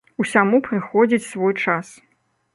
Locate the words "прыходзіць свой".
0.67-1.53